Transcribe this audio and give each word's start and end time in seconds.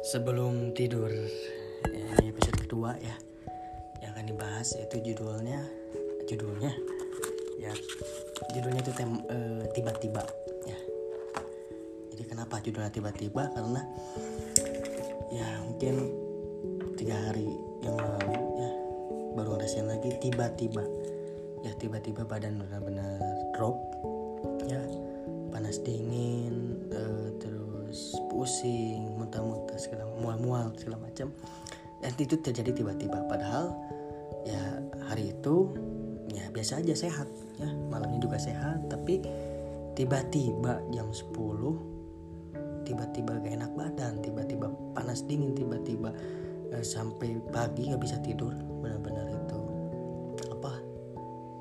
Sebelum 0.00 0.72
tidur, 0.72 1.12
ya, 1.84 2.08
ini 2.24 2.32
episode 2.32 2.56
kedua 2.64 2.96
ya, 3.04 3.12
yang 4.00 4.16
akan 4.16 4.32
dibahas 4.32 4.72
yaitu 4.80 5.12
judulnya, 5.12 5.60
judulnya, 6.24 6.72
ya, 7.60 7.68
judulnya 8.56 8.80
itu 8.80 8.92
tem 8.96 9.12
eh, 9.28 9.68
tiba-tiba, 9.76 10.24
ya. 10.64 10.78
Jadi 12.16 12.22
kenapa 12.24 12.64
judulnya 12.64 12.88
tiba-tiba? 12.88 13.52
Karena 13.52 13.84
ya 15.28 15.48
mungkin 15.68 15.94
tiga 16.96 17.20
hari 17.28 17.52
yang 17.84 18.00
lalu 18.00 18.40
ya 18.56 18.70
baru 19.36 19.60
ngerasain 19.60 19.84
lagi 19.84 20.16
tiba-tiba, 20.24 20.84
ya 21.60 21.76
tiba-tiba 21.76 22.24
badan 22.24 22.56
benar-benar 22.56 23.20
drop, 23.52 23.76
ya 24.64 24.80
panas 25.52 25.76
dingin, 25.84 26.88
eh, 26.88 27.28
terus 27.36 27.59
pusing, 28.30 29.18
muntah-muntah 29.18 29.78
segala 29.78 30.06
mual-mual 30.18 30.72
segala 30.78 31.02
macam. 31.02 31.30
Dan 32.00 32.12
itu 32.16 32.40
terjadi 32.40 32.72
tiba-tiba. 32.72 33.28
Padahal 33.28 33.76
ya 34.48 34.80
hari 35.10 35.36
itu 35.36 35.74
ya 36.32 36.48
biasa 36.54 36.80
aja 36.80 36.94
sehat. 36.96 37.28
Ya 37.60 37.68
malamnya 37.92 38.22
juga 38.22 38.40
sehat 38.40 38.88
tapi 38.88 39.20
tiba-tiba 39.98 40.80
jam 40.94 41.12
10 41.12 41.36
tiba-tiba 42.88 43.36
gak 43.36 43.52
enak 43.52 43.72
badan 43.76 44.18
tiba-tiba 44.24 44.72
panas 44.96 45.22
dingin 45.28 45.52
tiba-tiba 45.52 46.10
eh, 46.72 46.80
sampai 46.80 47.36
pagi 47.52 47.92
gak 47.92 48.00
bisa 48.00 48.16
tidur. 48.24 48.54
Benar-benar 48.80 49.28
itu 49.28 49.60
apa 50.48 50.72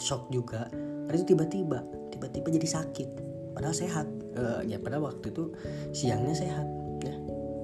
shock 0.00 0.32
juga. 0.32 0.70
Karena 1.06 1.16
itu 1.18 1.28
tiba-tiba 1.36 1.78
tiba-tiba 2.08 2.48
jadi 2.56 2.68
sakit. 2.80 3.08
Padahal 3.52 3.76
sehat 3.76 4.08
Eh, 4.32 4.60
ya 4.72 4.80
pada 4.80 4.96
waktu 4.96 5.28
itu 5.28 5.52
siangnya 5.92 6.32
sehat 6.32 6.66
ya. 7.04 7.14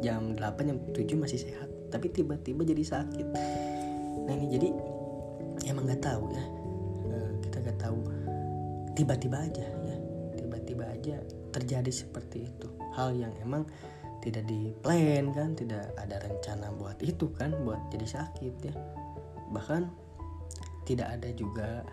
Jam 0.04 0.36
8 0.36 0.68
jam 0.68 0.78
7 0.92 1.16
masih 1.16 1.40
sehat 1.40 1.68
tapi 1.88 2.12
tiba-tiba 2.12 2.62
jadi 2.64 2.84
sakit. 2.84 3.26
Nah 4.28 4.32
ini 4.36 4.46
jadi 4.52 4.68
emang 5.72 5.88
nggak 5.88 6.04
tahu 6.04 6.28
ya. 6.32 6.44
Eh, 7.08 7.30
kita 7.48 7.56
nggak 7.64 7.78
tahu. 7.80 7.98
Tiba-tiba 8.92 9.36
aja 9.48 9.64
ya. 9.64 9.96
Tiba-tiba 10.36 10.84
aja 10.84 11.16
terjadi 11.56 11.92
seperti 11.92 12.44
itu. 12.44 12.68
Hal 12.92 13.16
yang 13.16 13.32
emang 13.40 13.64
tidak 14.20 14.44
di 14.44 14.76
plan 14.84 15.32
kan. 15.32 15.56
Tidak 15.56 15.96
ada 15.96 16.16
rencana 16.20 16.68
buat 16.76 17.00
itu 17.00 17.32
kan. 17.32 17.56
Buat 17.64 17.88
jadi 17.88 18.06
sakit 18.20 18.54
ya. 18.60 18.74
Bahkan 19.56 19.88
tidak 20.84 21.08
ada 21.16 21.28
juga 21.32 21.84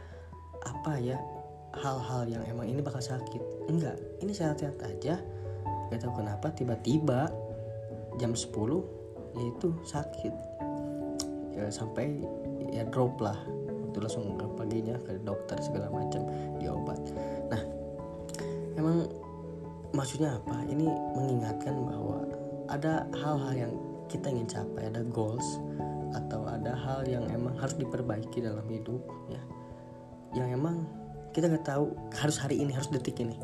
apa 0.66 0.98
ya 1.00 1.20
hal-hal 1.80 2.24
yang 2.28 2.44
emang 2.48 2.68
ini 2.72 2.80
bakal 2.80 3.04
sakit. 3.04 3.72
Enggak 3.72 4.00
ini 4.24 4.32
sehat-sehat 4.32 4.80
aja. 4.84 5.20
Gak 5.94 6.00
tahu 6.02 6.24
kenapa 6.24 6.50
tiba-tiba 6.54 7.30
jam 8.18 8.32
10 8.34 8.52
yaitu 9.36 9.68
sakit. 9.86 10.34
Ya, 11.56 11.72
sampai 11.72 12.24
ya 12.72 12.84
drop 12.88 13.20
lah. 13.20 13.38
Itu 13.92 14.04
langsung 14.04 14.36
ke 14.36 14.46
paginya 14.60 14.96
ke 15.04 15.20
dokter 15.24 15.56
segala 15.64 15.88
macam 15.88 16.28
diobat 16.60 17.00
nah 17.46 17.62
emang 18.76 19.08
maksudnya 19.96 20.36
apa? 20.36 20.68
Ini 20.68 20.88
mengingatkan 21.16 21.76
bahwa 21.88 22.28
ada 22.68 23.08
hal-hal 23.16 23.54
yang 23.56 23.74
kita 24.12 24.30
ingin 24.30 24.48
capai 24.50 24.92
ada 24.92 25.02
goals 25.08 25.62
atau 26.14 26.48
ada 26.48 26.76
hal 26.76 27.08
yang 27.08 27.24
emang 27.32 27.56
harus 27.60 27.76
diperbaiki 27.80 28.44
dalam 28.44 28.66
hidup 28.68 29.00
ya. 29.32 29.42
Yang 30.36 30.60
emang 30.60 30.84
kita 31.36 31.52
nggak 31.52 31.68
tahu 31.68 31.92
harus 32.16 32.40
hari 32.40 32.64
ini 32.64 32.72
harus 32.72 32.88
detik 32.88 33.20
ini. 33.20 33.36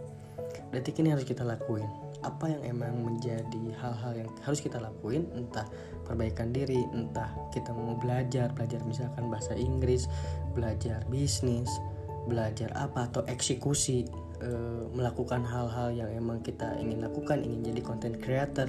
Detik 0.71 1.03
ini 1.03 1.11
harus 1.11 1.27
kita 1.27 1.43
lakuin. 1.43 1.83
Apa 2.23 2.47
yang 2.47 2.63
emang 2.63 3.03
menjadi 3.03 3.75
hal-hal 3.83 4.23
yang 4.23 4.29
harus 4.47 4.63
kita 4.63 4.79
lakuin? 4.79 5.27
Entah 5.35 5.67
perbaikan 6.11 6.51
diri 6.51 6.83
entah 6.91 7.31
kita 7.55 7.71
mau 7.71 7.95
belajar 7.95 8.51
belajar 8.51 8.83
misalkan 8.83 9.31
bahasa 9.31 9.55
Inggris 9.55 10.11
belajar 10.51 11.07
bisnis 11.07 11.71
belajar 12.27 12.67
apa 12.75 13.07
atau 13.07 13.23
eksekusi 13.31 14.05
eh, 14.43 14.83
melakukan 14.91 15.41
hal-hal 15.47 15.95
yang 15.95 16.11
emang 16.11 16.43
kita 16.43 16.75
ingin 16.83 16.99
lakukan 16.99 17.39
ingin 17.41 17.71
jadi 17.71 17.81
content 17.81 18.17
creator 18.19 18.67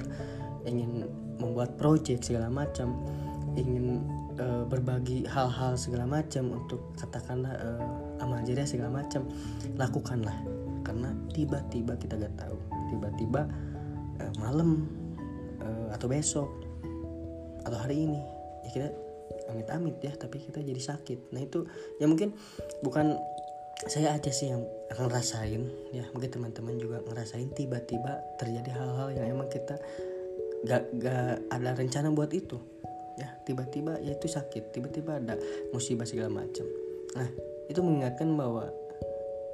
ingin 0.63 1.03
membuat 1.37 1.75
project 1.75 2.31
segala 2.31 2.47
macam 2.47 2.95
ingin 3.59 4.01
eh, 4.37 4.63
berbagi 4.67 5.25
hal-hal 5.29 5.77
segala 5.77 6.05
macam 6.07 6.53
untuk 6.53 6.93
katakanlah 6.97 7.53
eh, 7.53 8.23
amal 8.23 8.39
jariah 8.45 8.67
segala 8.67 9.03
macam 9.03 9.27
lakukanlah. 9.77 10.35
Karena 10.83 11.15
tiba-tiba 11.31 11.95
kita 11.97 12.19
gak 12.19 12.35
tahu. 12.37 12.57
Tiba-tiba 12.93 13.41
eh, 14.21 14.33
malam 14.41 14.85
eh, 15.61 15.87
atau 15.95 16.07
besok 16.09 16.49
atau 17.63 17.77
hari 17.77 18.05
ini. 18.05 18.21
Ya 18.63 18.69
kita 18.71 18.89
amit-amit 19.51 19.99
ya 19.99 20.13
tapi 20.15 20.39
kita 20.41 20.63
jadi 20.63 20.81
sakit. 20.81 21.33
Nah 21.35 21.41
itu 21.43 21.67
ya 21.99 22.07
mungkin 22.07 22.33
bukan 22.81 23.17
saya 23.83 24.15
aja 24.15 24.31
sih 24.31 24.51
yang 24.53 24.63
ngerasain 24.93 25.63
ya. 25.91 26.05
Mungkin 26.15 26.29
teman-teman 26.31 26.79
juga 26.79 27.03
ngerasain 27.03 27.51
tiba-tiba 27.51 28.23
terjadi 28.39 28.71
hal-hal 28.71 29.09
yang 29.15 29.25
emang 29.35 29.51
kita 29.51 29.75
gak, 30.63 30.83
gak 30.99 31.43
ada 31.51 31.69
rencana 31.75 32.07
buat 32.11 32.31
itu 32.31 32.55
tiba-tiba 33.43 33.99
ya 33.99 34.15
itu 34.15 34.27
sakit 34.27 34.75
tiba-tiba 34.75 35.19
ada 35.19 35.35
musibah 35.71 36.07
segala 36.07 36.31
macam. 36.31 36.65
Nah 37.15 37.29
itu 37.69 37.79
mengingatkan 37.79 38.27
bahwa 38.35 38.67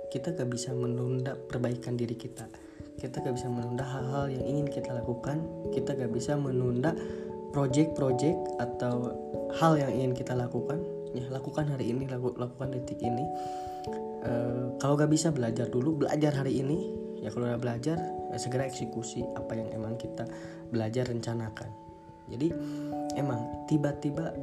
kita 0.10 0.34
gak 0.34 0.50
bisa 0.50 0.74
menunda 0.74 1.38
perbaikan 1.38 1.94
diri 1.94 2.18
kita. 2.18 2.50
Kita 2.98 3.22
gak 3.22 3.38
bisa 3.38 3.48
menunda 3.48 3.86
hal-hal 3.86 4.34
yang 4.34 4.44
ingin 4.44 4.68
kita 4.68 4.92
lakukan. 4.92 5.46
Kita 5.72 5.94
gak 5.94 6.12
bisa 6.12 6.34
menunda 6.36 6.98
project-project 7.54 8.58
atau 8.58 9.14
hal 9.62 9.78
yang 9.78 9.92
ingin 9.94 10.14
kita 10.18 10.34
lakukan. 10.34 10.82
Ya 11.14 11.26
lakukan 11.30 11.70
hari 11.70 11.94
ini 11.94 12.10
laku, 12.10 12.34
lakukan 12.38 12.74
detik 12.74 12.98
ini. 13.02 13.26
E, 14.26 14.32
kalau 14.82 14.98
gak 14.98 15.14
bisa 15.14 15.30
belajar 15.30 15.70
dulu 15.70 16.06
belajar 16.06 16.34
hari 16.34 16.58
ini. 16.58 16.90
Ya 17.22 17.30
kalau 17.30 17.52
udah 17.52 17.62
belajar 17.62 18.00
ya 18.34 18.38
segera 18.40 18.66
eksekusi 18.66 19.22
apa 19.36 19.52
yang 19.58 19.70
emang 19.76 20.00
kita 20.00 20.24
belajar 20.72 21.12
rencanakan 21.12 21.89
jadi 22.30 22.54
emang 23.18 23.66
tiba-tiba 23.66 24.34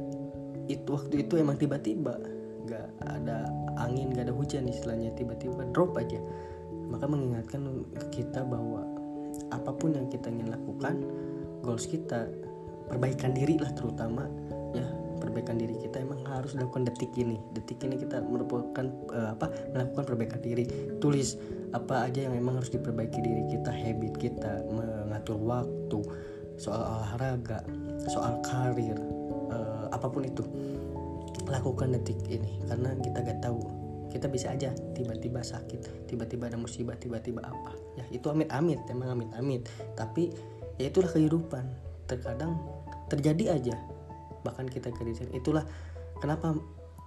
itu 0.67 0.87
waktu 0.91 1.23
itu 1.23 1.39
emang 1.39 1.55
tiba-tiba 1.55 2.19
gak 2.67 2.87
ada 3.07 3.47
angin 3.79 4.11
gak 4.11 4.27
ada 4.27 4.35
hujan 4.35 4.67
istilahnya 4.67 5.15
tiba-tiba 5.15 5.63
drop 5.71 5.95
aja. 5.95 6.19
Maka 6.87 7.07
mengingatkan 7.07 7.83
kita 8.11 8.43
bahwa 8.43 8.83
apa 9.51 9.71
pun 9.75 9.95
yang 9.95 10.07
kita 10.11 10.27
ingin 10.31 10.51
lakukan 10.51 11.03
goals 11.63 11.87
kita 11.87 12.27
perbaikan 12.87 13.35
diri 13.35 13.59
lah 13.59 13.71
terutama 13.75 14.27
ya 14.71 14.87
perbaikan 15.19 15.59
diri 15.59 15.75
kita 15.83 16.03
emang 16.03 16.19
harus 16.27 16.55
dilakukan 16.55 16.87
detik 16.87 17.11
ini. 17.15 17.39
Detik 17.55 17.83
ini 17.83 17.99
kita 17.99 18.23
merupakan 18.23 18.85
uh, 19.11 19.35
apa 19.35 19.51
melakukan 19.71 20.03
perbaikan 20.03 20.39
diri. 20.43 20.67
Tulis 20.99 21.39
apa 21.75 22.07
aja 22.07 22.27
yang 22.27 22.35
emang 22.35 22.59
harus 22.59 22.71
diperbaiki 22.71 23.19
diri 23.19 23.43
kita 23.51 23.71
habit 23.71 24.13
kita 24.19 24.63
mengatur 24.71 25.35
waktu 25.43 25.99
soal 26.57 26.81
olahraga 26.81 27.61
soal 28.09 28.41
karir 28.41 28.97
uh, 29.53 29.87
apa 29.93 30.09
pun 30.09 30.25
itu 30.25 30.43
lakukan 31.47 31.95
detik 31.95 32.19
ini. 32.27 32.59
Karena 32.67 32.91
kita 32.99 33.23
gak 33.23 33.39
tahu 33.39 33.61
kita 34.11 34.27
bisa 34.31 34.51
aja 34.55 34.71
tiba-tiba 34.95 35.43
sakit 35.43 36.09
tiba-tiba 36.09 36.49
ada 36.49 36.57
musibah 36.59 36.97
tiba-tiba 36.97 37.45
apa. 37.45 37.71
Ya 37.95 38.05
itu 38.11 38.27
amit-amit 38.27 38.81
emang 38.91 39.15
amit-amit. 39.15 39.69
Tapi 39.95 40.33
ya 40.81 40.89
itulah 40.89 41.09
kehidupan. 41.13 41.63
Terkadang 42.07 42.55
terjadi 43.07 43.59
aja 43.59 43.75
bahkan 44.47 44.67
kita 44.71 44.91
kredit 44.95 45.27
itulah 45.35 45.67
kenapa 46.23 46.55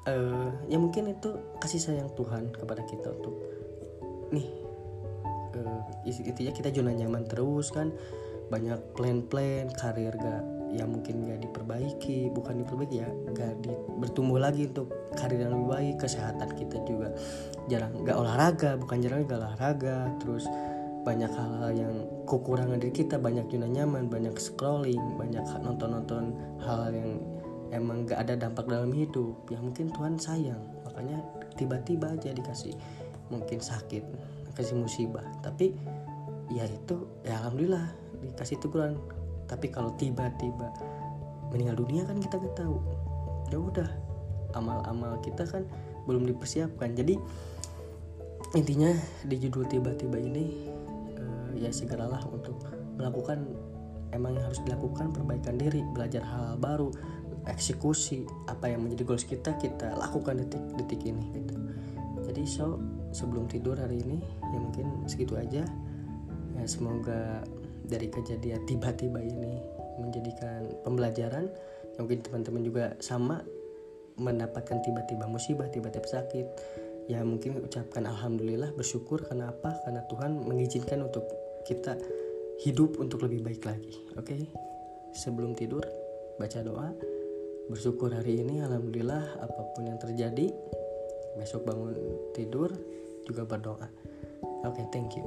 uh, 0.09 0.51
ya 0.69 0.77
mungkin 0.77 1.09
itu 1.13 1.33
kasih 1.61 1.81
sayang 1.81 2.13
Tuhan 2.13 2.53
kepada 2.53 2.85
kita 2.85 3.09
untuk 3.17 3.33
nih 4.29 4.49
uh, 5.57 5.81
intinya 6.05 6.53
kita 6.53 6.69
zona 6.69 6.93
nyaman 6.93 7.25
terus 7.25 7.73
kan 7.73 7.93
banyak 8.51 8.79
plan-plan 8.99 9.71
karir 9.79 10.13
gak 10.19 10.43
ya 10.71 10.87
mungkin 10.87 11.27
gak 11.27 11.43
diperbaiki 11.51 12.31
bukan 12.31 12.63
diperbaiki 12.63 12.97
ya 13.03 13.09
gak 13.35 13.59
di, 13.63 13.75
bertumbuh 13.99 14.39
lagi 14.39 14.71
untuk 14.71 14.91
karir 15.19 15.43
yang 15.43 15.55
lebih 15.55 15.69
baik 15.71 15.97
kesehatan 16.03 16.51
kita 16.55 16.79
juga 16.87 17.11
jarang 17.67 17.95
gak 18.07 18.19
olahraga 18.19 18.79
bukan 18.79 18.99
jarang 19.03 19.27
gak 19.27 19.43
olahraga 19.43 20.11
terus 20.23 20.47
banyak 21.01 21.33
hal-hal 21.33 21.73
yang 21.73 21.95
kekurangan 22.29 22.77
diri 22.77 22.93
kita 22.93 23.17
banyak 23.17 23.49
zona 23.49 23.67
nyaman 23.67 24.07
banyak 24.07 24.37
scrolling 24.37 25.01
banyak 25.17 25.43
nonton-nonton 25.65 26.37
hal 26.63 26.93
yang 26.93 27.19
emang 27.75 28.07
gak 28.07 28.27
ada 28.27 28.35
dampak 28.39 28.67
dalam 28.67 28.91
hidup 28.95 29.35
ya 29.51 29.59
mungkin 29.59 29.91
Tuhan 29.91 30.19
sayang 30.19 30.61
makanya 30.87 31.19
tiba-tiba 31.55 32.15
aja 32.15 32.31
dikasih 32.31 32.75
mungkin 33.31 33.59
sakit 33.63 34.05
kasih 34.55 34.77
musibah 34.79 35.25
tapi 35.43 35.75
ya 36.51 36.67
itu 36.67 37.07
ya 37.23 37.39
alhamdulillah 37.43 38.00
dikasih 38.25 38.61
teguran. 38.61 38.97
Tapi 39.51 39.73
kalau 39.73 39.93
tiba-tiba 39.99 40.71
meninggal 41.51 41.83
dunia 41.83 42.07
kan 42.07 42.23
kita 42.23 42.39
gak 42.39 42.57
tahu. 42.61 42.79
Ya 43.51 43.59
udah 43.59 43.89
amal-amal 44.55 45.19
kita 45.23 45.47
kan 45.47 45.67
belum 46.07 46.27
dipersiapkan. 46.27 46.95
Jadi 46.95 47.19
intinya 48.55 48.91
di 49.27 49.37
judul 49.39 49.67
tiba-tiba 49.67 50.19
ini 50.19 50.67
uh, 51.19 51.51
ya 51.55 51.71
segeralah 51.71 52.23
untuk 52.31 52.59
melakukan 52.99 53.47
emang 54.11 54.35
harus 54.43 54.59
dilakukan 54.67 55.15
perbaikan 55.15 55.55
diri 55.55 55.87
belajar 55.95 56.27
hal, 56.27 56.55
-hal 56.55 56.57
baru 56.59 56.91
eksekusi 57.47 58.27
apa 58.51 58.69
yang 58.69 58.85
menjadi 58.85 59.07
goals 59.07 59.25
kita 59.25 59.57
kita 59.57 59.97
lakukan 59.97 60.45
detik-detik 60.45 61.01
ini 61.09 61.25
gitu. 61.33 61.55
Jadi 62.27 62.43
so 62.45 62.79
sebelum 63.11 63.49
tidur 63.49 63.79
hari 63.79 64.03
ini 64.05 64.19
ya 64.23 64.59
mungkin 64.61 64.87
segitu 65.09 65.39
aja. 65.39 65.65
Ya 66.59 66.65
semoga 66.67 67.47
dari 67.91 68.07
kejadian 68.07 68.63
tiba-tiba 68.71 69.19
ini 69.19 69.59
menjadikan 69.99 70.71
pembelajaran 70.87 71.51
yang 71.99 72.03
mungkin 72.07 72.23
teman-teman 72.23 72.63
juga 72.63 72.85
sama 73.03 73.43
mendapatkan 74.17 74.79
tiba-tiba 74.87 75.27
musibah 75.27 75.67
tiba-tiba 75.69 76.07
sakit. 76.07 76.47
Ya 77.11 77.27
mungkin 77.27 77.59
ucapkan 77.67 78.07
alhamdulillah 78.07 78.71
bersyukur 78.79 79.27
karena 79.27 79.51
apa? 79.51 79.75
Karena 79.83 80.07
Tuhan 80.07 80.47
mengizinkan 80.47 81.03
untuk 81.03 81.27
kita 81.67 81.99
hidup 82.63 83.03
untuk 83.03 83.27
lebih 83.27 83.43
baik 83.43 83.67
lagi 83.67 83.99
oke? 84.15 84.31
Okay? 84.31 84.47
sebelum 85.11 85.59
tidur 85.59 85.83
baca 86.39 86.63
doa. 86.63 86.95
Bersyukur 87.71 88.11
hari 88.11 88.43
ini 88.43 88.63
alhamdulillah 88.63 89.43
apa 89.43 89.63
pun 89.75 89.87
yang 89.87 89.99
terjadi 89.99 90.51
besok 91.39 91.67
bangun 91.67 91.95
tidur 92.35 92.71
juga 93.27 93.47
berdoa. 93.47 93.87
Oke 94.67 94.83
okay, 94.83 94.87
thank 94.91 95.15
you 95.15 95.27